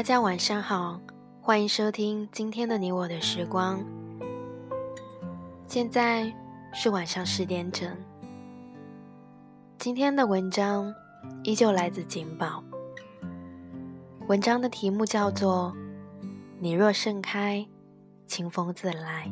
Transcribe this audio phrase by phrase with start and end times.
[0.00, 0.98] 大家晚上好，
[1.42, 3.84] 欢迎收听今天的你我的时光。
[5.66, 6.34] 现在
[6.72, 7.94] 是晚上十点整。
[9.76, 10.90] 今天的文章
[11.44, 12.64] 依旧来自锦宝。
[14.26, 15.70] 文章的题目叫做
[16.58, 17.68] 《你若盛开，
[18.26, 19.30] 清风自来》。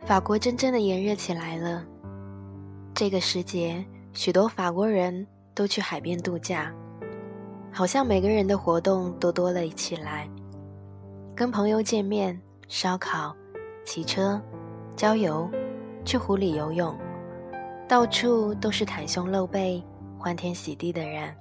[0.00, 1.86] 法国真正的炎热起来了。
[2.92, 6.72] 这个时节，许多法国人都去海边度假，
[7.72, 10.28] 好像每个人的活动都多了起来。
[11.34, 13.34] 跟朋友见面、烧烤、
[13.84, 14.40] 骑车、
[14.94, 15.50] 郊游、
[16.04, 16.94] 去湖里游泳，
[17.88, 19.82] 到处都是袒胸露背、
[20.18, 21.34] 欢天喜地的人。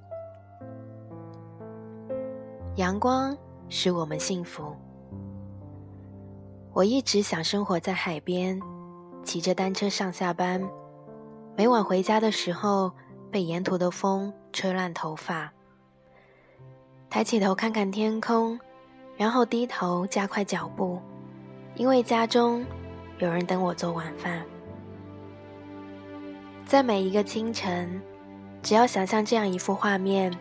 [2.77, 4.73] 阳光使我们幸福。
[6.71, 8.57] 我一直想生活在海边，
[9.26, 10.65] 骑着单车上下班。
[11.55, 12.91] 每晚回家的时候，
[13.30, 15.52] 被沿途的风吹乱头发。
[17.10, 18.57] 抬起头看看天空，
[19.18, 20.99] 然后低头加快脚步，
[21.76, 22.66] 因为家中
[23.20, 24.44] 有人等我做晚饭。
[26.66, 28.02] 在每一个清晨，
[28.63, 30.34] 只要想象这样一幅画面，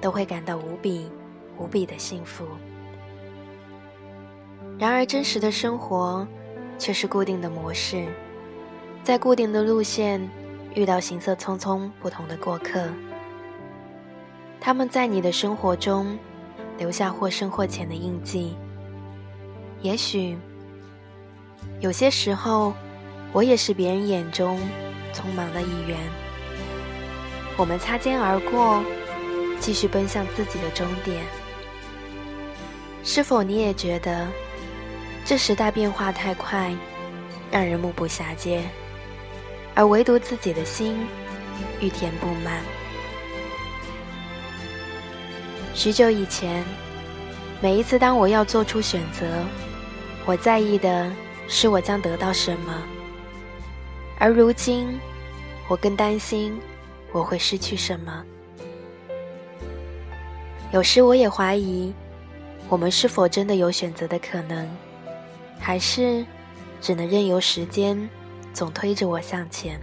[0.00, 1.10] 都会感到无比
[1.58, 2.46] 无比的幸福。
[4.78, 6.26] 然而，真实的生活
[6.78, 8.06] 却是固定的模式，
[9.06, 10.20] 在固定的路线
[10.74, 12.88] 遇到行色匆匆不同的过客，
[14.60, 16.18] 他们在你的生活中
[16.76, 18.56] 留下或深或浅的印记。
[19.80, 20.36] 也许
[21.78, 22.74] 有些时候，
[23.32, 24.58] 我也是别人眼中
[25.14, 25.96] 匆忙的一员。
[27.56, 28.82] 我们擦肩而过，
[29.60, 31.24] 继续奔向自己的终点。
[33.04, 34.26] 是否你也觉得？
[35.24, 36.74] 这时代变化太快，
[37.52, 38.64] 让人目不暇接，
[39.76, 41.06] 而唯独自己的心
[41.80, 42.60] 欲填不满。
[45.74, 46.64] 许久以前，
[47.60, 49.26] 每一次当我要做出选择，
[50.24, 51.12] 我在意的
[51.46, 52.72] 是我将得到什么；
[54.18, 54.98] 而如今，
[55.68, 56.58] 我更担心
[57.12, 58.24] 我会失去什么。
[60.72, 61.92] 有时我也怀疑，
[62.70, 64.66] 我们是否真的有选择的可能。
[65.58, 66.24] 还是
[66.80, 68.08] 只能任由时间
[68.56, 69.78] 总推着我向前，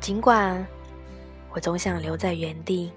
[0.00, 0.66] 尽管
[1.52, 2.90] 我总想留在原地。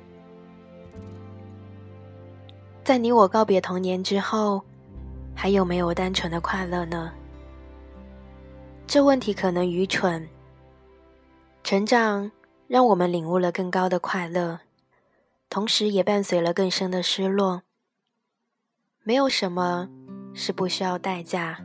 [2.81, 4.61] 在你我告别童年之后，
[5.35, 7.11] 还有没有单纯的快乐呢？
[8.87, 10.25] 这问题可能愚蠢。
[11.61, 12.31] 成长
[12.69, 14.61] 让我们领悟了更高的快乐，
[15.49, 17.63] 同时也伴随了更深的失落。
[19.03, 19.89] 没有什么。
[20.33, 21.59] 是不需要代价，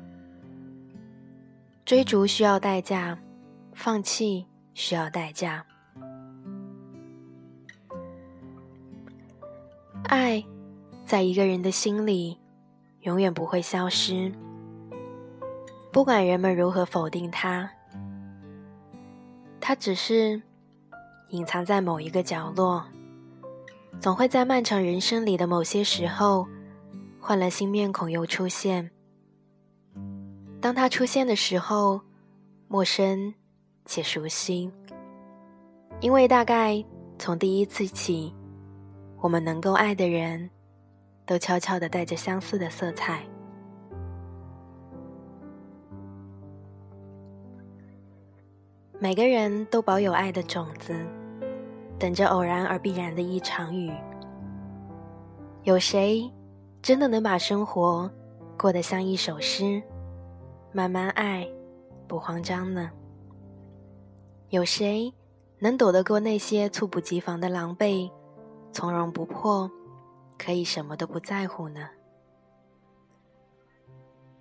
[1.89, 3.19] 追逐需要代价，
[3.73, 4.45] 放弃
[4.75, 5.65] 需要代价。
[10.03, 10.45] 爱，
[11.07, 12.39] 在一个人的心里，
[13.01, 14.31] 永远不会消失。
[15.91, 17.71] 不管人们如何否定它，
[19.59, 20.43] 它只是
[21.31, 22.85] 隐藏在某一个角落，
[23.99, 26.47] 总会在漫长人生里的某些时候。
[27.19, 28.91] 换了新面孔又出现。
[30.61, 32.01] 当他出现的时候，
[32.67, 33.33] 陌生
[33.85, 34.71] 且熟悉，
[36.01, 36.85] 因为大概
[37.19, 38.35] 从第一次起，
[39.21, 40.51] 我们能够爱的人，
[41.25, 43.23] 都悄悄的带着相似的色彩。
[48.99, 50.93] 每个人都保有爱的种子，
[52.01, 53.93] 等着偶然而必然的一场雨。
[55.63, 56.29] 有谁？
[56.83, 58.11] 真的能把生活
[58.57, 59.83] 过得像一首诗，
[60.79, 61.45] 慢慢爱，
[62.07, 62.89] 不慌张呢？
[64.51, 65.13] 有谁
[65.59, 68.09] 能躲得过那些猝不及防的狼狈，
[68.71, 69.69] 从容不迫，
[70.39, 71.89] 可以什么都不在乎呢？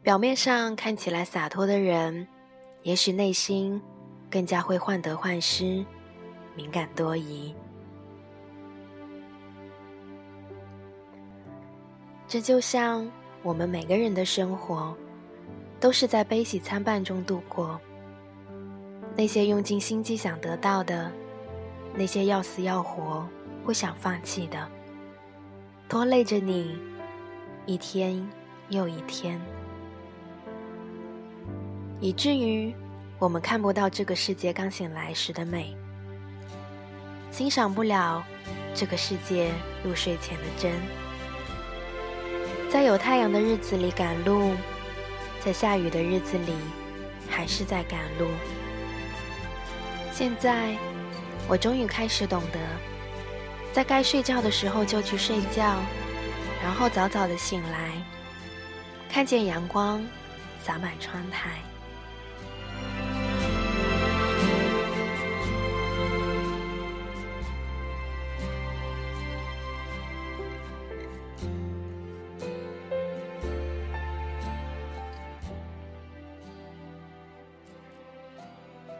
[0.04, 2.28] 表面上看起来洒脱的人，
[2.84, 3.82] 也许内心
[4.30, 5.84] 更加会患得患失，
[6.56, 7.52] 敏感多疑。
[12.28, 14.96] 这就像我们每个人的生活，
[15.80, 17.80] 都是在悲喜参半中度过。
[19.16, 21.12] 那些用尽心机想得到的，
[21.96, 23.28] 那些要死要活
[23.66, 24.68] 不想放弃的，
[25.90, 26.78] 拖累着你
[27.66, 28.28] 一天
[28.70, 29.42] 又一天，
[32.00, 32.74] 以至于
[33.18, 35.76] 我们看不到这个世界刚醒来时的美，
[37.32, 38.24] 欣赏不了
[38.76, 39.52] 这个世界
[39.84, 40.72] 入睡前的真。
[42.70, 44.52] 在有太阳的日子里赶路，
[45.48, 46.52] 在下雨的日子里
[47.30, 48.28] 还是在赶路。
[50.12, 50.76] 现在，
[51.48, 52.60] 我终于开始懂得，
[53.72, 55.80] 在该睡觉的时候就去睡觉，
[56.62, 57.94] 然后早早的醒来，
[59.10, 60.06] 看见阳光
[60.62, 61.52] 洒满窗台。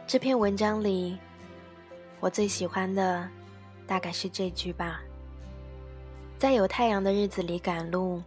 [0.08, 1.18] 这篇文章里，
[2.18, 3.28] 我最喜欢的
[3.86, 5.02] 大概是这句吧：
[6.38, 8.22] 在有太阳的日子里赶路，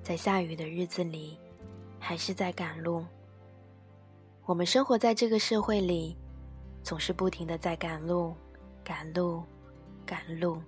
[0.00, 1.36] 在下雨的日子里
[1.98, 3.04] 还是在赶路。
[4.44, 6.16] 我们生活在这个社会里，
[6.84, 8.32] 总是不停的在赶路、
[8.84, 9.42] 赶路、
[10.06, 10.62] 赶路。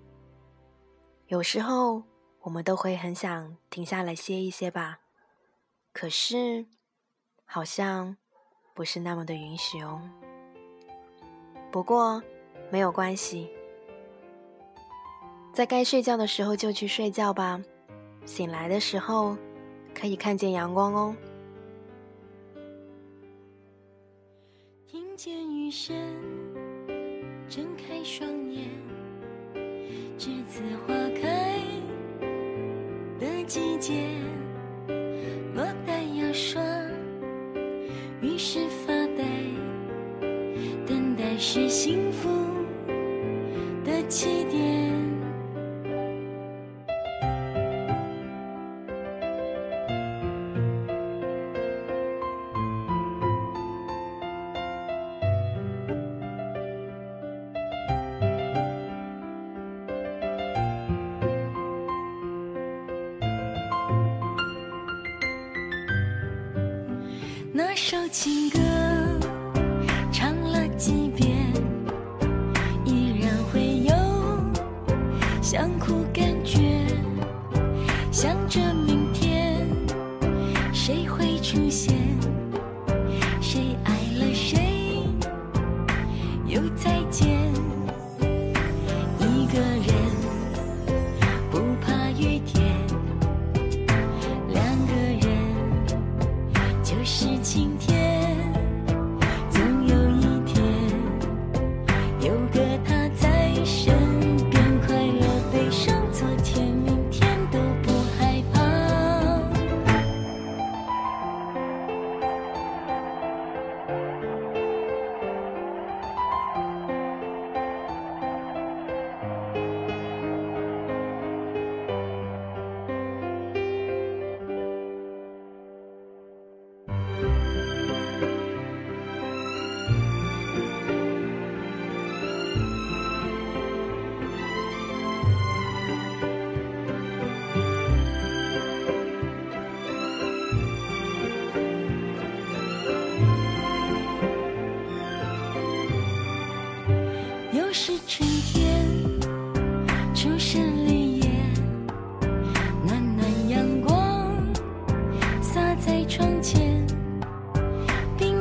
[1.29, 2.03] 有时候
[2.41, 4.99] 我们都会很想停下来歇一歇吧，
[5.93, 6.67] 可是
[7.45, 8.17] 好像
[8.75, 10.03] 不是那么的允许哦。
[11.71, 12.21] 不过，
[12.71, 13.49] 没有关系，
[15.53, 17.61] 在该睡觉的时候就去睡觉吧。
[18.25, 19.37] 醒来的时候，
[19.95, 21.15] 可以看见阳光哦。
[24.87, 25.97] 听见雨声，
[27.49, 28.69] 睁开双眼，
[30.19, 31.61] 栀子花开
[33.21, 34.09] 的季节，
[41.43, 42.29] 是幸福
[43.83, 44.61] 的起点。
[67.51, 69.20] 那首情歌。
[70.81, 71.40] 几遍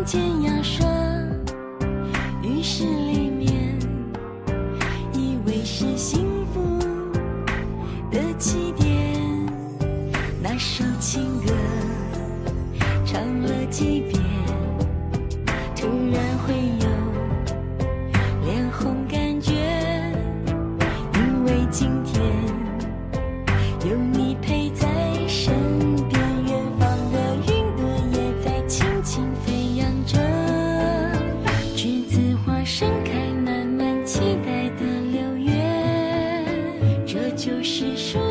[0.06, 0.88] 见牙刷
[2.42, 3.78] 浴室里面
[5.14, 6.80] 以为是幸福
[8.10, 8.79] 的起点
[37.40, 38.29] 就是说